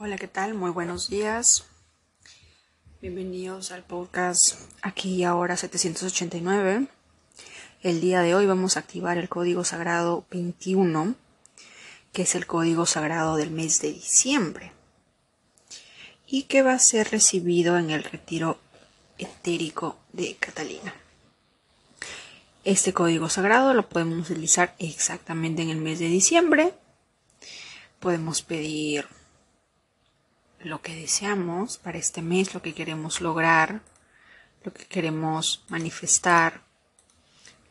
Hola, 0.00 0.16
¿qué 0.16 0.28
tal? 0.28 0.54
Muy 0.54 0.70
buenos 0.70 1.10
días. 1.10 1.66
Bienvenidos 3.02 3.72
al 3.72 3.82
podcast 3.82 4.54
aquí 4.80 5.16
y 5.16 5.24
ahora 5.24 5.56
789. 5.56 6.86
El 7.82 8.00
día 8.00 8.22
de 8.22 8.32
hoy 8.36 8.46
vamos 8.46 8.76
a 8.76 8.80
activar 8.80 9.18
el 9.18 9.28
código 9.28 9.64
sagrado 9.64 10.24
21, 10.30 11.16
que 12.12 12.22
es 12.22 12.36
el 12.36 12.46
código 12.46 12.86
sagrado 12.86 13.34
del 13.34 13.50
mes 13.50 13.82
de 13.82 13.92
diciembre 13.92 14.70
y 16.28 16.44
que 16.44 16.62
va 16.62 16.74
a 16.74 16.78
ser 16.78 17.10
recibido 17.10 17.76
en 17.76 17.90
el 17.90 18.04
retiro 18.04 18.60
etérico 19.18 19.98
de 20.12 20.36
Catalina. 20.36 20.94
Este 22.62 22.92
código 22.92 23.28
sagrado 23.28 23.74
lo 23.74 23.88
podemos 23.88 24.30
utilizar 24.30 24.76
exactamente 24.78 25.62
en 25.62 25.70
el 25.70 25.78
mes 25.78 25.98
de 25.98 26.06
diciembre. 26.06 26.72
Podemos 27.98 28.42
pedir 28.42 29.04
lo 30.60 30.82
que 30.82 30.94
deseamos 30.94 31.78
para 31.78 31.98
este 31.98 32.22
mes, 32.22 32.54
lo 32.54 32.62
que 32.62 32.74
queremos 32.74 33.20
lograr, 33.20 33.80
lo 34.64 34.72
que 34.72 34.84
queremos 34.86 35.64
manifestar, 35.68 36.62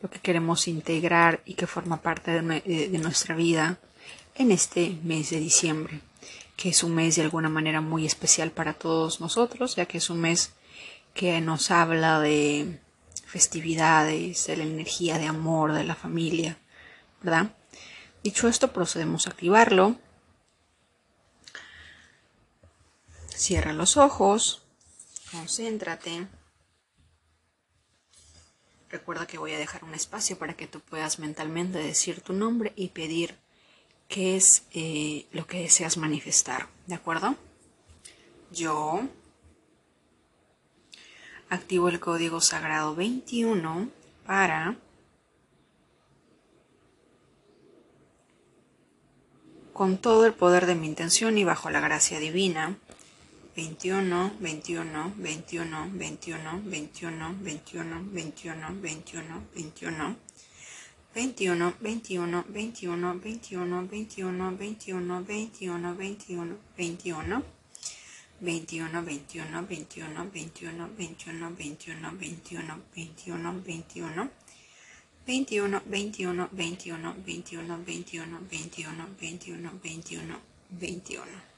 lo 0.00 0.10
que 0.10 0.20
queremos 0.20 0.68
integrar 0.68 1.42
y 1.44 1.54
que 1.54 1.66
forma 1.66 2.00
parte 2.00 2.42
de, 2.42 2.98
nuestra 2.98 3.34
vida 3.34 3.78
en 4.36 4.52
este 4.52 4.98
mes 5.02 5.30
de 5.30 5.40
diciembre, 5.40 6.00
que 6.56 6.70
es 6.70 6.82
un 6.82 6.94
mes 6.94 7.16
de 7.16 7.22
alguna 7.22 7.48
manera 7.48 7.80
muy 7.80 8.06
especial 8.06 8.50
para 8.52 8.74
todos 8.74 9.20
nosotros, 9.20 9.76
ya 9.76 9.86
que 9.86 9.98
es 9.98 10.08
un 10.08 10.20
mes 10.20 10.52
que 11.14 11.40
nos 11.40 11.70
habla 11.70 12.20
de 12.20 12.80
festividades, 13.26 14.46
de 14.46 14.56
la 14.56 14.64
energía 14.64 15.18
de 15.18 15.26
amor, 15.26 15.72
de 15.72 15.84
la 15.84 15.94
familia, 15.94 16.58
¿verdad? 17.20 17.50
Dicho 18.22 18.48
esto, 18.48 18.72
procedemos 18.72 19.26
a 19.26 19.30
activarlo 19.30 19.96
Cierra 23.38 23.72
los 23.72 23.96
ojos, 23.96 24.62
concéntrate. 25.30 26.26
Recuerda 28.90 29.28
que 29.28 29.38
voy 29.38 29.52
a 29.52 29.58
dejar 29.58 29.84
un 29.84 29.94
espacio 29.94 30.36
para 30.36 30.54
que 30.54 30.66
tú 30.66 30.80
puedas 30.80 31.20
mentalmente 31.20 31.78
decir 31.78 32.20
tu 32.20 32.32
nombre 32.32 32.72
y 32.74 32.88
pedir 32.88 33.36
qué 34.08 34.34
es 34.34 34.64
eh, 34.72 35.28
lo 35.30 35.46
que 35.46 35.60
deseas 35.60 35.98
manifestar. 35.98 36.66
¿De 36.88 36.96
acuerdo? 36.96 37.36
Yo 38.50 39.02
activo 41.48 41.90
el 41.90 42.00
código 42.00 42.40
sagrado 42.40 42.96
21 42.96 43.88
para 44.26 44.76
con 49.72 49.96
todo 49.96 50.26
el 50.26 50.34
poder 50.34 50.66
de 50.66 50.74
mi 50.74 50.88
intención 50.88 51.38
y 51.38 51.44
bajo 51.44 51.70
la 51.70 51.78
gracia 51.78 52.18
divina 52.18 52.76
21, 53.58 54.30
21, 54.38 55.14
21, 55.18 55.90
21, 55.98 56.62
21, 56.62 57.34
21, 57.42 58.08
21, 58.14 58.80
21, 58.80 59.42
21. 59.52 60.16
21, 61.12 61.74
21, 61.82 62.44
21, 62.46 63.18
21, 63.18 63.88
21, 63.88 64.56
21, 64.56 65.24
21, 65.26 65.96
21, 65.96 66.56
21. 66.76 67.42
21, 68.40 69.02
21, 69.02 69.66
21, 69.66 70.30
21, 70.30 70.88
21, 70.96 71.56
21, 71.58 72.06
21, 72.14 72.82
21, 72.94 73.62
21. 73.66 74.30
21, 75.26 75.80
21, 75.84 76.48
21, 76.52 77.16
21, 77.26 77.74
21, 77.84 78.36
21, 78.46 79.16
21, 79.18 79.80
21, 79.82 80.40
21. 80.70 81.57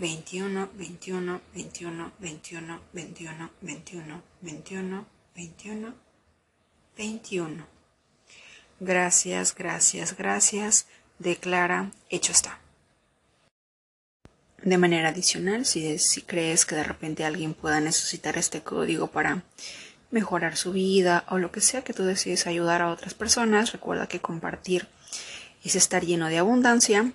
21, 0.00 0.70
21, 0.78 1.42
21, 1.52 2.12
21, 2.18 2.80
21, 2.90 3.50
21, 3.60 4.22
21, 4.40 5.04
21, 5.34 5.94
21. 6.96 7.66
Gracias, 8.80 9.54
gracias, 9.54 10.16
gracias. 10.16 10.86
Declara, 11.18 11.90
hecho 12.08 12.32
está. 12.32 12.60
De 14.62 14.78
manera 14.78 15.10
adicional, 15.10 15.66
si, 15.66 15.98
si 15.98 16.22
crees 16.22 16.64
que 16.64 16.76
de 16.76 16.84
repente 16.84 17.26
alguien 17.26 17.52
pueda 17.52 17.78
necesitar 17.80 18.38
este 18.38 18.62
código 18.62 19.08
para 19.08 19.42
mejorar 20.10 20.56
su 20.56 20.72
vida 20.72 21.26
o 21.28 21.36
lo 21.36 21.52
que 21.52 21.60
sea 21.60 21.84
que 21.84 21.92
tú 21.92 22.04
decides 22.04 22.46
ayudar 22.46 22.80
a 22.80 22.90
otras 22.90 23.12
personas, 23.12 23.72
recuerda 23.72 24.06
que 24.06 24.20
compartir 24.20 24.88
es 25.62 25.76
estar 25.76 26.06
lleno 26.06 26.28
de 26.28 26.38
abundancia. 26.38 27.12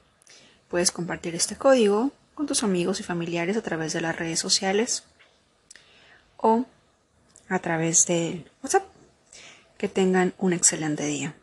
Puedes 0.69 0.91
compartir 0.91 1.33
este 1.33 1.55
código 1.55 2.11
con 2.35 2.45
tus 2.45 2.63
amigos 2.63 2.99
y 2.99 3.03
familiares 3.03 3.57
a 3.57 3.61
través 3.61 3.93
de 3.93 4.01
las 4.01 4.15
redes 4.15 4.39
sociales 4.39 5.03
o 6.37 6.65
a 7.49 7.59
través 7.59 8.05
de 8.05 8.45
WhatsApp. 8.61 8.83
Que 9.77 9.89
tengan 9.89 10.33
un 10.37 10.53
excelente 10.53 11.05
día. 11.05 11.35